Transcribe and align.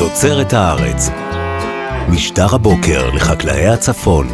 תוצרת 0.00 0.52
הארץ. 0.52 1.10
משטר 2.12 2.54
הבוקר 2.54 3.00
לחקלאי 3.16 3.66
הצפון. 3.66 4.26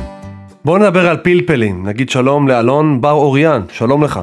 בואו 0.65 0.79
נדבר 0.79 1.09
על 1.11 1.17
פלפלים, 1.17 1.87
נגיד 1.87 2.11
שלום 2.11 2.49
לאלון 2.49 3.01
בר 3.01 3.13
אוריאן, 3.13 3.61
שלום 3.69 4.05
לך. 4.05 4.21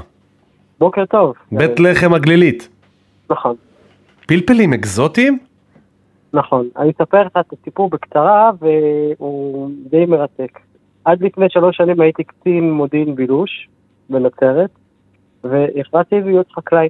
בוקר 0.79 1.06
טוב. 1.06 1.34
בית 1.52 1.79
לחם 1.79 2.14
הגלילית. 2.14 2.70
נכון, 3.29 3.56
פלפלים 4.28 4.74
אקזוטיים? 4.74 5.40
נכון. 6.34 6.67
אני 6.78 6.92
אספר 6.92 7.24
לך 7.24 7.31
את 7.40 7.53
הסיפור 7.60 7.89
בקצרה 7.89 8.51
והוא 8.60 9.69
די 9.91 10.05
מרתק. 10.05 10.60
עד 11.05 11.23
לפני 11.23 11.46
שלוש 11.49 11.78
שנים 11.78 12.01
הייתי 12.01 12.23
קצין 12.23 12.71
מודיעין 12.71 13.15
בילוש 13.15 13.67
בנצרת, 14.10 14.69
והחלטתי 15.44 16.16
להיות 16.25 16.52
חקלאי. 16.55 16.89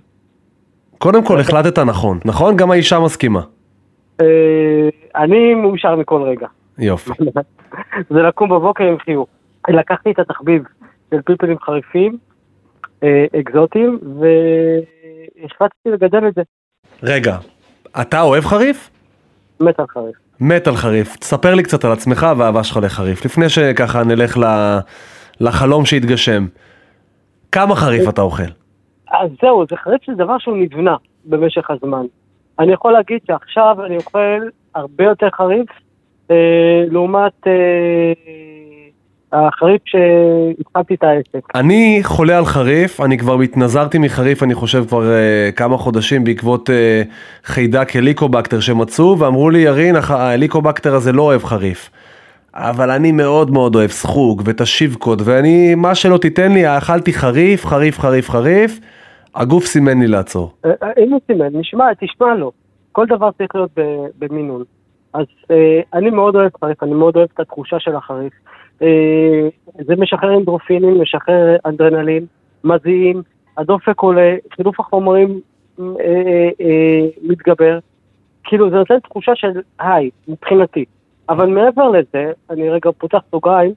קודם 0.97 1.25
כל 1.25 1.39
החלטת 1.39 1.79
נכון, 1.79 2.20
נכון? 2.25 2.57
גם 2.57 2.71
האישה 2.71 2.99
מסכימה. 2.99 3.41
אה, 4.21 4.89
אני 5.16 5.54
מאושר 5.54 5.95
מכל 5.95 6.22
רגע. 6.22 6.48
יופי. 6.80 7.12
זה 8.13 8.22
לקום 8.22 8.49
בבוקר 8.49 8.84
עם 8.84 8.99
חיוך. 8.99 9.27
לקחתי 9.70 10.12
את 10.12 10.20
התחביב 10.20 10.63
של 11.12 11.22
פלפלים 11.22 11.59
חריפים, 11.59 12.17
אה, 13.03 13.26
אקזוטיים, 13.39 13.99
והחלטתי 15.44 15.89
לגדל 15.89 16.27
את 16.27 16.34
זה. 16.36 16.41
רגע, 17.03 17.38
אתה 18.02 18.22
אוהב 18.22 18.44
חריף? 18.45 18.89
מת 19.59 19.80
על 19.80 19.88
חריף. 19.88 20.16
מת 20.39 20.67
על 20.67 20.75
חריף. 20.75 21.16
תספר 21.16 21.55
לי 21.55 21.64
קצת 21.64 21.86
על 21.86 21.91
עצמך 21.91 22.27
והאהבה 22.38 22.64
שלך 22.64 22.80
לחריף, 22.84 23.25
לפני 23.25 23.50
שככה 23.50 24.03
נלך 24.03 24.38
ל- 24.38 24.80
לחלום 25.41 25.86
שהתגשם. 25.86 26.45
כמה 27.52 27.75
חריף 27.75 28.09
אתה 28.09 28.22
אוכל? 28.22 28.44
אז 29.11 29.30
זהו, 29.41 29.66
זה 29.70 29.75
חריף 29.75 30.03
שזה 30.03 30.16
דבר 30.16 30.38
שהוא 30.39 30.58
נבנה 30.58 30.95
במשך 31.25 31.72
הזמן. 31.72 32.05
אני 32.59 32.73
יכול 32.73 32.93
להגיד 32.93 33.20
שעכשיו 33.27 33.85
אני 33.85 33.98
אוכל 33.98 34.48
הרבה 34.75 35.03
יותר 35.03 35.30
חריף, 35.30 35.70
אה, 36.31 36.35
לעומת 36.89 37.48
אה, 37.48 38.14
החריף 39.33 39.81
שהתחלתי 39.86 40.94
את 40.94 41.03
העסק. 41.03 41.55
אני 41.55 42.00
חולה 42.03 42.38
על 42.38 42.45
חריף, 42.45 43.02
אני 43.02 43.17
כבר 43.17 43.41
התנזרתי 43.41 43.97
מחריף, 43.97 44.44
אני 44.44 44.53
חושב 44.53 44.86
כבר 44.88 45.02
uh, 45.02 45.55
כמה 45.55 45.78
חודשים 45.78 46.23
בעקבות 46.23 46.69
uh, 46.69 46.73
חיידק 47.44 47.95
הליקובקטר 47.95 48.59
שמצאו, 48.59 49.19
ואמרו 49.19 49.50
לי, 49.50 49.59
ירין, 49.59 49.95
ההליקובקטר 50.08 50.95
הזה 50.95 51.11
לא 51.11 51.22
אוהב 51.22 51.44
חריף. 51.44 51.89
אבל 52.53 52.91
אני 52.91 53.11
מאוד 53.11 53.52
מאוד 53.52 53.75
אוהב 53.75 53.89
סחוג 53.89 54.41
ואת 54.45 54.61
השיבקות, 54.61 55.19
ואני, 55.23 55.75
מה 55.75 55.95
שלא 55.95 56.17
תיתן 56.17 56.52
לי, 56.52 56.78
אכלתי 56.78 57.13
חריף, 57.13 57.66
חריף, 57.66 58.00
חריף, 58.00 58.30
חריף, 58.30 58.80
הגוף 59.36 59.66
סימן 59.66 60.00
לי 60.00 60.08
לעצור. 60.08 60.52
אה, 60.66 60.72
אה, 60.84 60.92
אם 61.03 61.12
הוא 61.12 61.20
סימן, 61.28 61.56
נשמע, 61.56 61.94
תשמע 61.94 62.36
לו. 62.36 62.52
כל 62.92 63.06
דבר 63.06 63.31
צריך 63.31 63.56
להיות 63.56 63.72
במינון. 64.20 64.64
אז 65.14 65.25
אה, 65.52 65.81
אני 65.94 66.09
מאוד 66.09 66.36
אוהב 66.36 66.52
חריף, 66.62 66.84
אני 66.84 66.94
מאוד 66.94 67.16
אוהב 67.17 67.30
את 67.34 67.40
התחושה 67.40 67.80
של 67.80 67.95
החריף. 67.95 68.34
זה 69.80 69.95
משחרר 69.98 70.38
אנדרופינים, 70.38 71.02
משחרר 71.02 71.56
אנדרנלין, 71.66 72.25
מזיעים, 72.64 73.22
הדופק 73.58 74.00
עולה, 74.00 74.36
חילוף 74.56 74.80
החומרים 74.80 75.40
מתגבר. 77.23 77.80
כאילו 78.44 78.70
זה 78.70 78.75
נותן 78.75 79.00
תחושה 79.00 79.31
של 79.36 79.62
היי, 79.80 80.09
מבחינתי. 80.28 80.86
אבל 81.30 81.47
מעבר 81.47 81.90
לזה, 81.90 82.31
אני 82.50 82.70
רגע 82.70 82.90
פותח 82.97 83.20
סוגריים, 83.31 83.73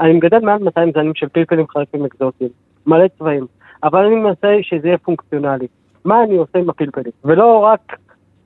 אני 0.00 0.12
מגדל 0.12 0.38
מעל 0.38 0.58
200 0.62 0.92
זנים 0.94 1.12
של 1.14 1.28
פלפלים 1.28 1.66
חריפים 1.68 2.04
אקזוטיים, 2.04 2.50
מלא 2.86 3.08
צבעים, 3.18 3.46
אבל 3.84 4.04
אני 4.04 4.14
מנסה 4.14 4.48
שזה 4.62 4.88
יהיה 4.88 4.98
פונקציונלי. 4.98 5.66
מה 6.04 6.22
אני 6.22 6.36
עושה 6.36 6.58
עם 6.58 6.70
הפלפלים? 6.70 7.12
ולא 7.24 7.58
רק 7.58 7.96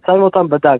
שם 0.06 0.12
אותם 0.12 0.48
בדג, 0.48 0.78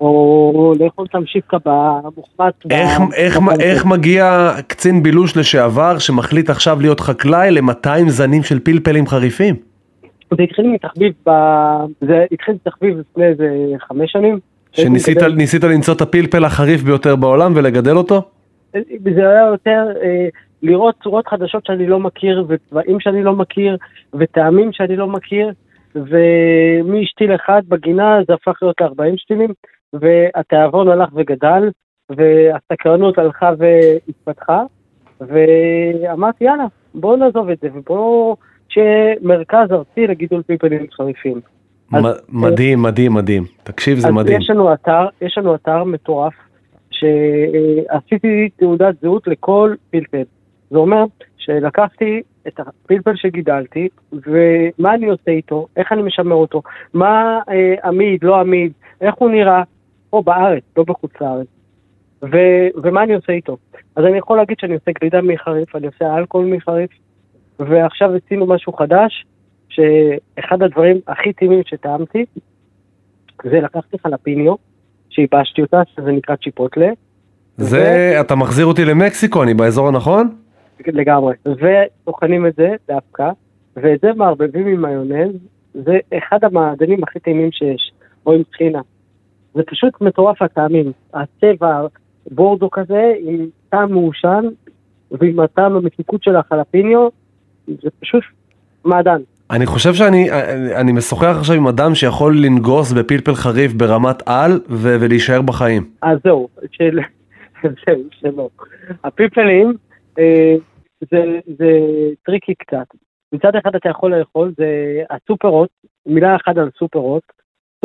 או 0.00 0.74
לאכול 0.80 1.06
אותם 1.06 1.26
שיפקה 1.26 1.56
במוחמץ. 1.64 2.54
ב- 2.66 2.72
איך, 2.72 3.00
איך. 3.16 3.38
איך 3.60 3.86
מגיע 3.86 4.50
קצין 4.66 5.02
בילוש 5.02 5.36
לשעבר 5.36 5.98
שמחליט 5.98 6.50
עכשיו 6.50 6.80
להיות 6.80 7.00
חקלאי 7.00 7.50
ל-200 7.50 8.08
זנים 8.08 8.42
של 8.42 8.60
פלפלים 8.60 9.06
חריפים? 9.06 9.54
זה 10.36 10.42
התחיל 10.42 10.66
מתחביב, 10.66 11.12
ב... 11.28 11.30
זה 12.00 12.24
התחיל 12.32 12.54
מתחביב 12.54 12.98
לפני 12.98 13.26
איזה 13.26 13.48
חמש 13.88 14.12
שנים. 14.12 14.38
שניסית 14.72 15.18
ניסית 15.22 15.64
למצוא 15.64 15.94
את 15.94 16.00
הפלפל 16.00 16.44
החריף 16.44 16.82
ביותר 16.82 17.16
בעולם 17.16 17.52
ולגדל 17.56 17.96
אותו? 17.96 18.22
זה 19.14 19.28
היה 19.30 19.46
יותר 19.46 19.86
אה, 20.02 20.28
לראות 20.62 20.94
צורות 21.02 21.28
חדשות 21.28 21.66
שאני 21.66 21.86
לא 21.86 22.00
מכיר, 22.00 22.44
וצבעים 22.48 23.00
שאני 23.00 23.22
לא 23.22 23.32
מכיר, 23.32 23.76
וטעמים 24.14 24.72
שאני 24.72 24.96
לא 24.96 25.06
מכיר, 25.06 25.52
ומשתיל 25.94 27.34
אחד 27.34 27.62
בגינה 27.68 28.18
זה 28.26 28.34
הפך 28.34 28.58
להיות 28.62 28.80
ל-40 28.80 29.16
שתילים, 29.16 29.50
והתיאבון 29.92 30.88
הלך 30.88 31.08
וגדל, 31.14 31.70
והסקרנות 32.10 33.18
הלכה 33.18 33.50
והתפתחה, 33.58 34.62
ואמרתי 35.20 36.44
יאללה, 36.44 36.64
בואו 36.94 37.16
נעזוב 37.16 37.50
את 37.50 37.58
זה, 37.60 37.68
ובואו 37.74 38.36
שיהיה 38.68 39.14
מרכז 39.22 39.72
ארצי 39.72 40.06
לגידול 40.06 40.42
פלפלים 40.42 40.86
חריפים. 40.92 41.40
אז, 41.92 42.04
מ- 42.04 42.42
מדהים, 42.42 42.82
מדהים, 42.82 43.14
מדהים. 43.14 43.44
תקשיב, 43.62 43.98
זה 43.98 44.12
מדהים. 44.12 44.40
יש 44.40 44.50
לנו 44.50 44.72
אתר, 44.72 45.06
יש 45.20 45.38
לנו 45.38 45.54
אתר 45.54 45.84
מטורף, 45.84 46.34
שעשיתי 46.90 48.48
תעודת 48.56 48.94
זהות 49.00 49.26
לכל 49.26 49.74
פלפל. 49.90 50.22
זה 50.70 50.78
אומר 50.78 51.04
שלקחתי 51.36 52.22
את 52.48 52.60
הפלפל 52.60 53.16
שגידלתי, 53.16 53.88
ומה 54.12 54.94
אני 54.94 55.08
עושה 55.08 55.30
איתו, 55.30 55.66
איך 55.76 55.92
אני 55.92 56.02
משמר 56.02 56.34
אותו, 56.34 56.62
מה 56.94 57.38
אה, 57.48 57.74
עמיד, 57.84 58.24
לא 58.24 58.40
עמיד, 58.40 58.72
איך 59.00 59.14
הוא 59.14 59.30
נראה, 59.30 59.62
פה 60.10 60.22
בארץ, 60.26 60.62
לא 60.76 60.84
בחוץ 60.84 61.10
לארץ, 61.20 61.46
ו- 62.22 62.68
ומה 62.82 63.02
אני 63.02 63.14
עושה 63.14 63.32
איתו. 63.32 63.56
אז 63.96 64.04
אני 64.04 64.18
יכול 64.18 64.36
להגיד 64.36 64.56
שאני 64.60 64.74
עושה 64.74 64.90
גלידה 65.00 65.22
מחריף, 65.22 65.76
אני 65.76 65.86
עושה 65.86 66.16
אלכוהול 66.16 66.46
מחריף, 66.46 66.90
ועכשיו 67.58 68.10
עשינו 68.14 68.46
משהו 68.46 68.72
חדש, 68.72 69.24
שאחד 69.68 70.62
הדברים 70.62 70.96
הכי 71.06 71.32
טעימים 71.32 71.62
שטעמתי, 71.66 72.24
זה 73.44 73.60
לקחתי 73.60 73.96
חלפיניו, 73.98 74.54
שייבשתי 75.10 75.62
אותה, 75.62 75.82
שזה 75.94 76.12
נקרא 76.12 76.36
צ'יפוטלה, 76.36 76.88
זה, 77.58 78.16
אתה 78.20 78.34
מחזיר 78.34 78.66
אותי 78.66 78.84
למקסיקו, 78.84 79.42
אני 79.42 79.54
באזור 79.54 79.88
הנכון? 79.88 80.28
לגמרי, 80.86 81.34
וטוחנים 81.44 82.46
את 82.46 82.54
זה 82.56 82.74
דווקא, 82.88 83.30
ואת 83.76 84.00
זה 84.00 84.08
מערבבים 84.16 84.66
עם 84.66 84.82
מיונז, 84.82 85.36
זה 85.74 85.98
אחד 86.18 86.44
המעדנים 86.44 87.02
הכי 87.02 87.20
טעימים 87.20 87.52
שיש, 87.52 87.92
או 88.26 88.32
עם 88.32 88.42
טחינה. 88.42 88.80
זה 89.54 89.62
פשוט 89.66 90.00
מטורף 90.00 90.42
הטעמים, 90.42 90.92
הצבע 91.14 91.86
בורדו 92.30 92.70
כזה, 92.70 93.12
עם 93.20 93.46
טעם 93.68 93.92
מעושן, 93.92 94.44
ועם 95.10 95.40
הטעם 95.40 95.76
המתיקות 95.76 96.22
של 96.22 96.36
החלפיניו, 96.36 97.08
זה 97.66 97.90
פשוט 98.00 98.22
מעדן. 98.84 99.20
אני 99.50 99.66
חושב 99.66 99.94
שאני 99.94 100.28
אני 100.80 100.92
משוחח 100.92 101.36
עכשיו 101.38 101.56
עם 101.56 101.66
אדם 101.66 101.94
שיכול 101.94 102.36
לנגוס 102.38 102.92
בפלפל 102.92 103.34
חריף 103.34 103.72
ברמת 103.72 104.22
על 104.26 104.60
ו- 104.70 104.96
ולהישאר 105.00 105.42
בחיים. 105.42 105.84
אז 106.02 106.18
זהו, 106.24 106.48
של... 106.72 106.98
זהו, 107.86 108.02
שלא. 108.10 108.48
הפלפלים 109.04 109.74
זה, 111.00 111.40
זה 111.58 111.70
טריקי 112.22 112.54
קצת. 112.54 112.86
מצד 113.32 113.56
אחד 113.56 113.74
אתה 113.74 113.88
יכול 113.88 114.14
לאכול, 114.14 114.52
זה 114.56 115.02
הסופרות, 115.10 115.70
מילה 116.06 116.36
אחת 116.36 116.56
על 116.56 116.70
סופרות. 116.78 117.22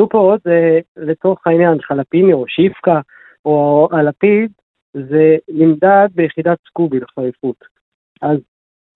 סופרות 0.00 0.40
זה 0.44 0.80
לתוך 0.96 1.46
העניין 1.46 1.82
חלפיני 1.82 2.32
או 2.32 2.48
שיפקה 2.48 3.00
או 3.44 3.88
הלפיד, 3.92 4.52
זה 4.94 5.36
נמדד 5.48 6.08
ביחידת 6.14 6.58
סקובי 6.68 7.00
לחריפות. 7.00 7.64
אז 8.22 8.38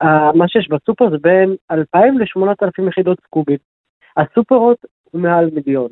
אה, 0.02 0.32
מה 0.32 0.48
שיש 0.48 0.68
בסופר 0.68 1.10
זה 1.10 1.18
בין 1.18 1.56
2,000 1.70 2.18
ל-8,000 2.18 2.88
יחידות 2.88 3.20
סקובית. 3.24 3.60
הסופרות 4.16 4.78
הוא 5.04 5.20
מעל 5.20 5.50
מיליון. 5.54 5.90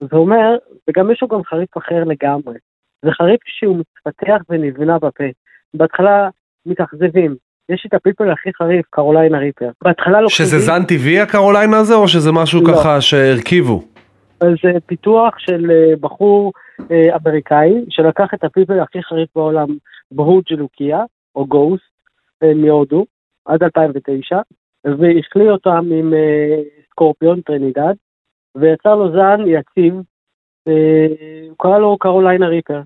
זה 0.00 0.16
אומר, 0.16 0.56
וגם 0.88 1.10
יש 1.10 1.22
לו 1.22 1.28
גם 1.28 1.44
חריף 1.44 1.76
אחר 1.78 2.04
לגמרי. 2.04 2.58
זה 3.04 3.10
חריף 3.12 3.40
שהוא 3.44 3.76
מתפתח 3.78 4.42
ונבנה 4.48 4.98
בפה. 4.98 5.24
בהתחלה 5.74 6.28
מתאכזבים. 6.68 7.36
יש 7.68 7.84
את 7.86 7.94
הפלפל 7.94 8.30
הכי 8.30 8.50
חריף, 8.54 8.86
קרוליינה 8.90 9.38
ריפר. 9.38 9.70
בהתחלה 9.82 10.20
לוקחים... 10.20 10.46
שזה 10.46 10.58
זן 10.58 10.84
טבעי 10.84 11.20
הקרוליינה 11.20 11.78
הזה 11.78 11.94
או 11.94 12.08
שזה 12.08 12.32
משהו 12.32 12.60
לא. 12.62 12.72
ככה 12.72 13.00
שהרכיבו? 13.00 13.82
זה 14.40 14.80
פיתוח 14.86 15.38
של 15.38 15.70
אה, 15.70 15.96
בחור 16.00 16.52
אה, 16.90 17.16
אמריקאי, 17.16 17.84
שלקח 17.90 18.34
את 18.34 18.44
הפלפל 18.44 18.80
הכי 18.80 19.02
חריף 19.02 19.28
בעולם, 19.36 19.68
בהוט 20.10 20.44
ג'ולוקיה, 20.50 21.04
או 21.34 21.46
ghost, 21.46 21.84
אה, 22.42 22.54
מהודו, 22.54 23.04
עד 23.44 23.62
2009, 23.62 24.40
והכליא 24.84 25.50
אותם 25.50 25.88
עם 25.92 26.14
אה, 26.14 26.62
scorpion 26.90 27.40
טרינידד, 27.40 27.94
ויצר 28.54 28.94
לו 28.94 29.12
זן 29.12 29.40
יציב, 29.46 29.94
הוא 31.48 31.56
קרא 31.58 31.78
לו 31.78 31.98
קרוליינה 31.98 32.48
ריפר. 32.48 32.80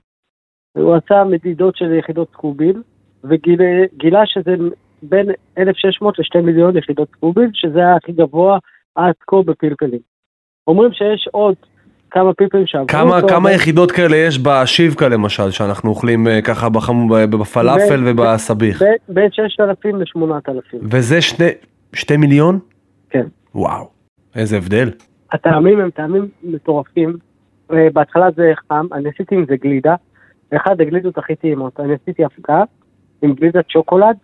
הוא 0.78 0.94
עשה 0.94 1.24
מדידות 1.24 1.76
של 1.76 1.92
יחידות 1.92 2.28
סקוביל, 2.32 2.82
וגילה 3.24 4.26
שזה 4.26 4.54
בין 5.02 5.26
1,600 5.58 6.18
ל-2 6.18 6.40
מיליון 6.40 6.76
יחידות 6.76 7.08
סקוביל, 7.16 7.50
שזה 7.54 7.78
היה 7.78 7.96
הכי 7.96 8.12
גבוה 8.12 8.58
עד 8.94 9.14
כה 9.26 9.36
בפלפלים. 9.46 10.00
אומרים 10.66 10.92
שיש 10.92 11.28
עוד 11.32 11.54
כמה 12.10 12.34
פלפלים 12.34 12.66
שעברו 12.66 12.88
כמה, 12.88 13.16
אותו. 13.16 13.28
כמה 13.28 13.52
יחידות 13.52 13.90
כאלה 13.90 14.16
יש 14.16 14.38
בשיבקה 14.38 15.08
למשל, 15.08 15.50
שאנחנו 15.50 15.90
אוכלים 15.90 16.28
אה, 16.28 16.42
ככה 16.42 16.68
בחמ... 16.68 17.08
בפלאפל 17.08 18.02
ובסביח? 18.06 18.82
בין 19.08 19.28
6,000 19.32 19.96
ל-8,000. 19.96 20.76
וזה 20.82 21.20
שני, 21.20 21.48
שתי 21.92 22.16
מיליון? 22.16 22.58
כן. 23.10 23.26
וואו, 23.54 23.88
איזה 24.36 24.56
הבדל. 24.56 24.90
הטעמים 25.32 25.80
הם 25.80 25.90
טעמים 25.90 26.28
מטורפים. 26.42 27.16
אה, 27.72 27.88
בהתחלה 27.92 28.28
זה 28.36 28.52
חם, 28.68 28.86
אני 28.92 29.08
עשיתי 29.08 29.34
עם 29.34 29.44
זה 29.48 29.56
גלידה. 29.56 29.94
אחד 30.56 30.80
הגלידות 30.80 31.18
הכי 31.18 31.36
טעימות. 31.36 31.80
אני 31.80 31.94
עשיתי 32.02 32.24
הפקה 32.24 32.62
עם 33.22 33.32
גלידת 33.32 33.70
שוקולד, 33.70 34.16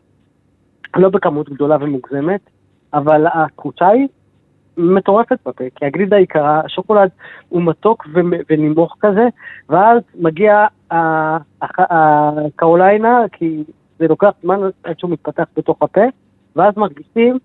לא 0.97 1.09
בכמות 1.09 1.49
גדולה 1.49 1.77
ומוגזמת, 1.81 2.41
אבל 2.95 3.27
התחושה 3.35 3.89
היא 3.89 4.09
מטורפת 4.77 5.39
בפה, 5.47 5.65
כי 5.77 5.87
הגלידה 5.87 6.17
היא 6.17 6.27
קרה, 6.27 6.61
השוקולד 6.65 7.11
הוא 7.49 7.62
מתוק 7.62 8.06
ו- 8.15 8.21
ונימוך 8.50 8.97
כזה, 9.00 9.29
ואז 9.69 10.03
מגיע 10.15 10.67
הקרוליינה, 11.61 13.19
כי 13.33 13.65
זה 13.99 14.09
לוקח 14.09 14.31
זמן 14.43 14.61
עד 14.85 14.99
שהוא 14.99 15.11
מתפתח 15.11 15.44
בתוך 15.56 15.83
הפה, 15.83 16.05
ואז 16.56 16.77
מרגישים 16.77 17.39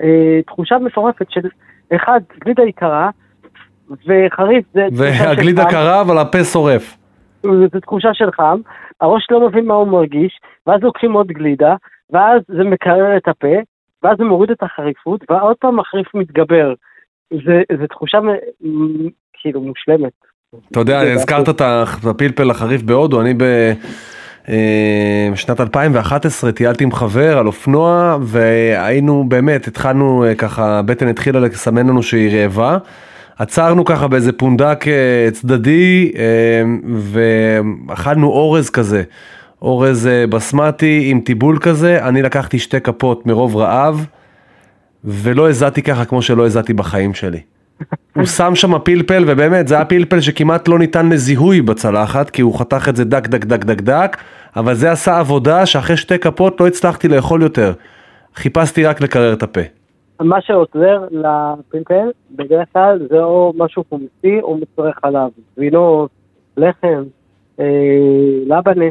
אה, 0.00 0.40
תחושה 0.46 0.78
מטורפת 0.78 1.30
של 1.30 1.48
אחד, 1.96 2.20
גלידה 2.44 2.62
היא 2.62 2.72
קרה, 2.72 3.10
וחריף 3.90 4.64
זה 4.74 4.86
והגלידה 4.92 5.64
קרה, 5.64 6.00
אבל 6.00 6.18
הפה 6.18 6.44
שורף. 6.44 6.96
זו 7.42 7.80
תחושה 7.82 8.08
של 8.14 8.30
חם, 8.30 8.60
הראש 9.00 9.26
לא 9.30 9.48
מבין 9.48 9.66
מה 9.66 9.74
הוא 9.74 9.88
מרגיש, 9.88 10.40
ואז 10.70 10.82
לוקחים 10.82 11.12
עוד 11.12 11.26
גלידה, 11.26 11.74
ואז 12.10 12.40
זה 12.48 12.64
מקרר 12.64 13.16
את 13.16 13.28
הפה, 13.28 13.56
ואז 14.02 14.16
זה 14.18 14.24
מוריד 14.24 14.50
את 14.50 14.62
החריפות, 14.62 15.20
ועוד 15.30 15.56
פעם 15.60 15.80
החריף 15.80 16.14
מתגבר. 16.14 16.74
זה, 17.30 17.62
זה 17.78 17.86
תחושה 17.86 18.18
כאילו 19.32 19.60
מושלמת. 19.60 20.12
אתה 20.70 20.80
יודע, 20.80 21.00
הזכרת 21.00 21.48
את 21.48 21.60
הפלפל 22.06 22.50
החריף 22.50 22.82
בהודו, 22.82 23.20
אני 23.20 23.34
בשנת 25.32 25.60
2011 25.60 26.52
טיילתי 26.52 26.84
עם 26.84 26.92
חבר 26.92 27.38
על 27.38 27.46
אופנוע 27.46 28.16
והיינו 28.22 29.24
באמת, 29.28 29.66
התחלנו 29.66 30.24
אה, 30.24 30.34
ככה, 30.34 30.78
הבטן 30.78 31.08
התחילה 31.08 31.40
לסמן 31.40 31.86
לנו 31.86 32.02
שהיא 32.02 32.38
רעבה. 32.38 32.78
עצרנו 33.38 33.84
ככה 33.84 34.08
באיזה 34.08 34.32
פונדק 34.32 34.88
אה, 34.88 35.30
צדדי 35.32 36.12
אה, 36.18 36.62
ואכלנו 36.96 38.26
אורז 38.26 38.70
כזה, 38.70 39.02
אורז 39.62 40.06
אה, 40.06 40.26
בסמטי 40.26 41.02
עם 41.10 41.20
טיבול 41.20 41.58
כזה, 41.58 42.08
אני 42.08 42.22
לקחתי 42.22 42.58
שתי 42.58 42.80
כפות 42.80 43.26
מרוב 43.26 43.56
רעב 43.56 44.06
ולא 45.04 45.48
הזעתי 45.48 45.82
ככה 45.82 46.04
כמו 46.04 46.22
שלא 46.22 46.46
הזעתי 46.46 46.72
בחיים 46.72 47.14
שלי. 47.14 47.40
הוא 48.16 48.24
שם 48.24 48.54
שם 48.54 48.78
פלפל, 48.78 49.24
ובאמת, 49.26 49.68
זה 49.68 49.74
היה 49.74 49.84
פלפל 49.84 50.20
שכמעט 50.20 50.68
לא 50.68 50.78
ניתן 50.78 51.08
לזיהוי 51.08 51.62
בצלחת, 51.62 52.30
כי 52.30 52.42
הוא 52.42 52.58
חתך 52.58 52.88
את 52.88 52.96
זה 52.96 53.04
דק 53.04 53.26
דק 53.26 53.44
דק 53.44 53.64
דק 53.64 53.80
דק, 53.80 54.16
אבל 54.56 54.74
זה 54.74 54.92
עשה 54.92 55.18
עבודה 55.18 55.66
שאחרי 55.66 55.96
שתי 55.96 56.18
כפות 56.18 56.60
לא 56.60 56.66
הצלחתי 56.66 57.08
לאכול 57.08 57.42
יותר. 57.42 57.72
חיפשתי 58.34 58.84
רק 58.84 59.00
לקרר 59.00 59.32
את 59.32 59.42
הפה. 59.42 59.60
מה 60.20 60.40
שעוזר 60.40 61.04
לפלפל, 61.10 62.10
בדרך 62.30 62.68
כלל 62.72 63.06
זה 63.10 63.22
או 63.22 63.52
משהו 63.56 63.84
חומצי 63.88 64.40
או 64.42 64.56
מוצרי 64.56 64.92
חלב, 65.02 65.30
גבינות, 65.56 66.10
לחם, 66.56 67.02
אה, 67.60 67.64
לבנה. 68.46 68.84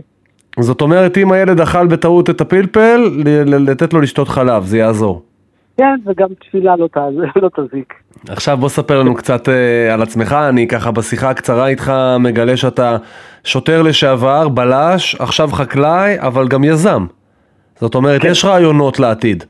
זאת 0.59 0.81
אומרת, 0.81 1.17
אם 1.17 1.31
הילד 1.31 1.61
אכל 1.61 1.87
בטעות 1.87 2.29
את 2.29 2.41
הפלפל, 2.41 2.99
לתת 3.45 3.93
לו 3.93 4.01
לשתות 4.01 4.27
חלב, 4.27 4.63
זה 4.63 4.77
יעזור. 4.77 5.21
כן, 5.77 5.95
וגם 6.05 6.27
תפילה 6.39 6.75
לא, 6.75 6.87
ת- 6.87 6.97
לא 7.43 7.49
תזיק. 7.55 7.93
עכשיו 8.29 8.57
בוא 8.57 8.69
ספר 8.69 8.99
לנו 8.99 9.15
קצת 9.15 9.49
אה, 9.49 9.93
על 9.93 10.01
עצמך, 10.01 10.33
אני 10.49 10.67
ככה 10.67 10.91
בשיחה 10.91 11.29
הקצרה 11.29 11.67
איתך 11.67 11.93
מגלה 12.19 12.57
שאתה 12.57 12.97
שוטר 13.43 13.81
לשעבר, 13.81 14.49
בלש, 14.49 15.15
עכשיו 15.15 15.47
חקלאי, 15.47 16.19
אבל 16.19 16.47
גם 16.47 16.63
יזם. 16.63 17.05
זאת 17.75 17.95
אומרת, 17.95 18.23
יש 18.23 18.45
רעיונות 18.45 18.99
לעתיד. 18.99 19.43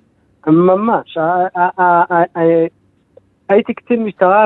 ממש. 0.48 1.18
הייתי 3.50 3.74
קצין 3.74 4.04
משטרה 4.04 4.46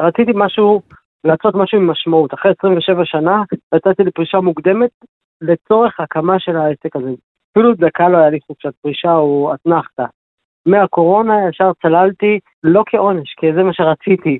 ורציתי 0.00 0.30
משהו, 0.34 0.80
לעשות 1.24 1.54
משהו 1.54 1.78
עם 1.78 1.90
משמעות. 1.90 2.34
אחרי 2.34 2.52
27 2.58 3.02
שנה 3.04 3.42
יצאתי 3.76 4.02
לפרישה 4.02 4.40
מוקדמת 4.40 4.90
לצורך 5.40 6.00
הקמה 6.00 6.38
של 6.38 6.56
העסק 6.56 6.96
הזה. 6.96 7.10
אפילו 7.52 7.74
דקה 7.74 8.08
לא 8.08 8.16
היה 8.18 8.30
לי 8.30 8.38
חופשת 8.46 8.72
פרישה 8.82 9.14
או 9.14 9.54
אתנחתא. 9.54 10.04
מהקורונה 10.66 11.48
ישר 11.48 11.70
צללתי, 11.82 12.38
לא 12.64 12.82
כעונש, 12.86 13.34
כי 13.36 13.52
זה 13.52 13.62
מה 13.62 13.72
שרציתי. 13.72 14.38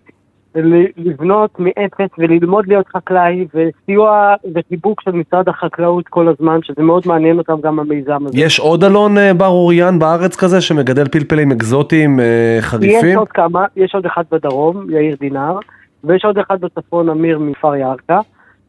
לבנות 0.96 1.50
מאפס 1.58 2.10
וללמוד 2.18 2.68
להיות 2.68 2.88
חקלאי 2.88 3.46
וסיוע 3.54 4.34
וחיבוק 4.54 5.00
של 5.00 5.10
משרד 5.10 5.48
החקלאות 5.48 6.08
כל 6.08 6.28
הזמן, 6.28 6.58
שזה 6.62 6.82
מאוד 6.82 7.02
מעניין 7.06 7.38
אותם 7.38 7.60
גם 7.62 7.78
המיזם 7.78 8.26
הזה. 8.26 8.40
יש 8.40 8.60
עוד 8.60 8.84
אלון 8.84 9.18
אה, 9.18 9.34
בר 9.34 9.46
אוריין 9.46 9.98
בארץ 9.98 10.36
כזה 10.36 10.60
שמגדל 10.60 11.08
פלפלים 11.08 11.52
אקזוטיים 11.52 12.20
אה, 12.20 12.56
יש 12.58 12.64
חריפים? 12.64 13.18
עוד 13.18 13.28
כמה, 13.28 13.66
יש 13.76 13.94
עוד 13.94 14.06
אחד 14.06 14.22
בדרום, 14.30 14.90
יאיר 14.90 15.16
דינר, 15.20 15.58
ויש 16.04 16.24
עוד 16.24 16.38
אחד 16.38 16.60
בצפון, 16.60 17.08
אמיר 17.08 17.38
מכפר 17.38 17.76
ירכא, 17.76 18.18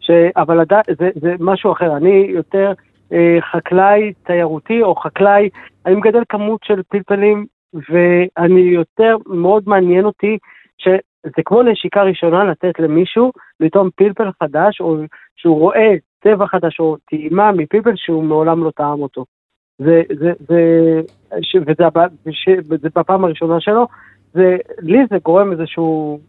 ש... 0.01 0.11
אבל 0.37 0.59
עדיין, 0.59 0.83
זה, 0.99 1.09
זה 1.15 1.35
משהו 1.39 1.71
אחר, 1.71 1.97
אני 1.97 2.25
יותר 2.29 2.73
אה, 3.13 3.37
חקלאי 3.51 4.13
תיירותי 4.23 4.81
או 4.81 4.95
חקלאי, 4.95 5.49
אני 5.85 5.95
מגדל 5.95 6.23
כמות 6.29 6.59
של 6.63 6.81
פלפלים, 6.89 7.45
ואני 7.73 8.61
יותר, 8.61 9.17
מאוד 9.25 9.63
מעניין 9.67 10.05
אותי, 10.05 10.37
שזה 10.77 11.43
כמו 11.45 11.63
נשיקה 11.63 12.03
ראשונה 12.03 12.43
לתת 12.43 12.79
למישהו 12.79 13.31
לטעום 13.59 13.89
פלפל 13.95 14.29
חדש, 14.43 14.81
או 14.81 14.97
שהוא 15.35 15.59
רואה 15.59 15.93
צבע 16.23 16.47
חדש 16.47 16.79
או 16.79 16.97
טעימה 17.09 17.51
מפלפל 17.51 17.95
שהוא 17.95 18.23
מעולם 18.23 18.63
לא 18.63 18.71
טעם 18.75 19.01
אותו. 19.01 19.25
זה, 19.77 20.01
זה, 20.19 20.31
זה, 20.47 20.61
ש, 21.41 21.55
וזה, 21.55 21.83
ש, 22.31 22.49
וזה 22.69 22.87
בפעם 22.95 23.23
הראשונה 23.23 23.59
שלו, 23.59 23.87
זה, 24.33 24.57
לי 24.79 24.97
זה 25.09 25.17
גורם 25.23 25.51
איזשהו, 25.51 26.19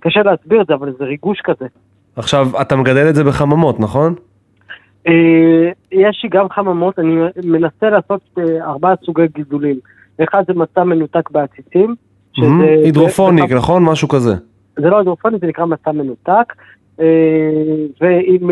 קשה 0.00 0.22
להסביר 0.22 0.62
את 0.62 0.66
זה, 0.66 0.74
אבל 0.74 0.92
זה 0.98 1.04
ריגוש 1.04 1.40
כזה. 1.40 1.66
עכשיו, 2.16 2.46
אתה 2.60 2.76
מגדל 2.76 3.08
את 3.08 3.14
זה 3.14 3.24
בחממות, 3.24 3.80
נכון? 3.80 4.14
אה, 5.08 5.70
יש 5.92 6.20
לי 6.24 6.28
גם 6.28 6.48
חממות, 6.48 6.98
אני 6.98 7.14
מנסה 7.44 7.90
לעשות 7.90 8.20
אה, 8.38 8.64
ארבעה 8.64 8.94
סוגי 9.04 9.22
גידולים. 9.34 9.78
אחד 10.24 10.42
זה 10.46 10.54
מצע 10.54 10.84
מנותק 10.84 11.30
בעציצים. 11.30 11.94
מהמם. 12.38 12.60
הידרופוניק, 12.60 13.52
נכון? 13.52 13.84
משהו 13.84 14.08
כזה. 14.08 14.34
זה 14.78 14.90
לא 14.90 14.98
הידרופוניק, 14.98 15.40
זה 15.40 15.46
נקרא 15.46 15.64
מצע 15.64 15.92
מנותק. 15.92 16.52
אה, 17.00 17.06
ועם, 18.00 18.50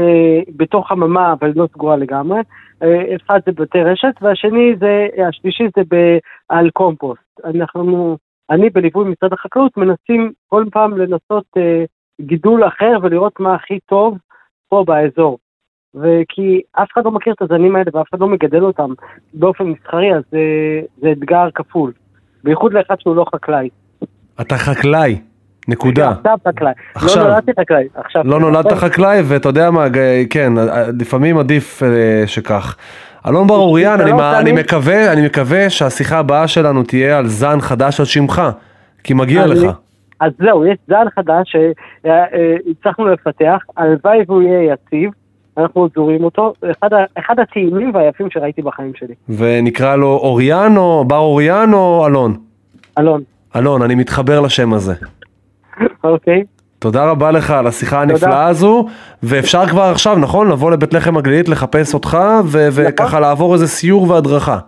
בתוך 0.56 0.88
חממה, 0.88 1.32
אבל 1.32 1.52
לא 1.56 1.66
סגורה 1.72 1.96
לגמרי. 1.96 2.40
אחד 3.26 3.40
זה 3.46 3.52
בתי 3.52 3.82
רשת, 3.82 4.14
והשני 4.22 4.72
זה, 4.80 5.06
השלישי 5.28 5.64
זה 5.76 5.82
על 6.48 6.70
קומפוסט. 6.70 7.40
אנחנו, 7.44 8.16
אני 8.50 8.70
בליווי 8.70 9.04
משרד 9.10 9.32
החקלאות 9.32 9.76
מנסים 9.76 10.32
כל 10.48 10.64
פעם 10.72 10.98
לנסות 10.98 11.44
גידול 12.22 12.66
אחר 12.66 12.92
ולראות 13.02 13.40
מה 13.40 13.54
הכי 13.54 13.78
טוב 13.86 14.18
פה 14.68 14.84
באזור. 14.86 15.38
וכי 15.94 16.60
אף 16.72 16.88
אחד 16.92 17.04
לא 17.04 17.10
מכיר 17.10 17.32
את 17.32 17.42
הזנים 17.42 17.76
האלה 17.76 17.90
ואף 17.94 18.06
אחד 18.10 18.20
לא 18.20 18.28
מגדל 18.28 18.62
אותם 18.62 18.90
באופן 19.34 19.64
מסחרי, 19.64 20.14
אז 20.14 20.22
זה, 20.30 20.38
זה 21.00 21.12
אתגר 21.12 21.48
כפול. 21.54 21.92
בייחוד 22.44 22.72
לאחד 22.72 22.94
שהוא 23.00 23.16
לא 23.16 23.24
חקלאי. 23.34 23.68
אתה 24.40 24.56
חקלאי, 24.56 25.20
נקודה. 25.68 26.10
עכשיו 26.10 26.38
חקלאי. 26.48 26.72
עכשיו. 26.94 27.24
לא 27.24 27.28
נולדתי 27.28 27.52
חקלאי. 27.60 27.88
עכשיו. 27.94 28.22
לא 28.24 28.40
נולדת 28.40 28.72
חקלאי, 28.72 29.22
ואתה 29.24 29.48
יודע 29.48 29.70
מה, 29.70 29.86
כן, 30.30 30.52
לפעמים 31.00 31.38
עדיף 31.38 31.82
אה, 31.82 32.26
שכך. 32.26 32.76
אלון 33.28 33.46
בר 33.46 33.54
אוריין, 33.54 34.00
אני, 34.00 34.10
שנים. 34.40 34.54
מקווה, 34.54 35.12
אני 35.12 35.26
מקווה 35.26 35.70
שהשיחה 35.70 36.18
הבאה 36.18 36.48
שלנו 36.48 36.82
תהיה 36.82 37.18
על 37.18 37.26
זן 37.26 37.60
חדש 37.60 38.00
על 38.00 38.06
שמך, 38.06 38.42
כי 39.04 39.14
מגיע 39.14 39.46
לך. 39.46 39.72
אז 40.22 40.32
זהו, 40.38 40.66
יש 40.66 40.78
זן 40.88 41.06
חדש 41.14 41.56
שהצלחנו 42.04 43.06
לפתח, 43.06 43.58
הלוואי 43.76 44.18
והוא 44.26 44.42
יהיה 44.42 44.72
יציב, 44.72 45.10
אנחנו 45.58 45.80
עוד 45.80 45.90
זורים 45.94 46.24
אותו, 46.24 46.52
אחד, 46.70 46.90
אחד 47.18 47.40
הטעימים 47.40 47.94
והיפים 47.94 48.30
שראיתי 48.30 48.62
בחיים 48.62 48.92
שלי. 48.94 49.14
ונקרא 49.28 49.96
לו 49.96 50.06
אוריין 50.06 50.76
או 50.76 51.04
בר 51.04 51.18
אוריין 51.18 51.72
או 51.72 52.06
אלון? 52.06 52.36
אלון, 52.98 53.22
אלון, 53.56 53.82
אני 53.82 53.94
מתחבר 53.94 54.40
לשם 54.40 54.72
הזה. 54.72 54.94
אוקיי? 56.04 56.44
תודה 56.78 57.10
רבה 57.10 57.30
לך 57.30 57.50
על 57.50 57.66
השיחה 57.66 58.02
הנפלאה 58.02 58.46
הזו, 58.46 58.86
ואפשר 59.22 59.66
כבר 59.66 59.82
עכשיו, 59.82 60.18
נכון? 60.18 60.48
לבוא 60.48 60.70
לבית 60.70 60.94
לחם 60.94 61.16
הגלילית, 61.16 61.48
לחפש 61.48 61.94
אותך, 61.94 62.18
וככה 62.50 63.20
לעבור 63.20 63.54
איזה 63.54 63.68
סיור 63.68 64.10
והדרכה. 64.10 64.58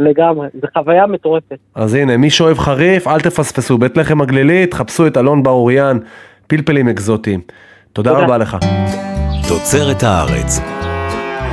לגמרי, 0.00 0.48
זו 0.60 0.66
חוויה 0.78 1.06
מטורפת. 1.06 1.58
אז 1.74 1.94
הנה, 1.94 2.16
מי 2.16 2.30
שאוהב 2.30 2.58
חריף, 2.58 3.06
אל 3.08 3.20
תפספסו, 3.20 3.78
בית 3.78 3.96
לחם 3.96 4.20
הגלילית, 4.20 4.74
חפשו 4.74 5.06
את 5.06 5.16
אלון 5.16 5.42
בר 5.42 5.50
אוריין, 5.50 6.00
פלפלים 6.46 6.88
אקזוטיים. 6.88 7.40
תודה 7.92 8.10
תודה. 8.10 8.24
רבה 8.24 8.38
לך. 8.38 8.56
תוצרת 9.48 10.02
הארץ. 10.02 10.60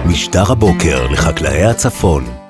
משטר 0.09 0.51
הבוקר 0.51 1.07
לחקלאי 1.11 1.63
הצפון. 1.63 2.46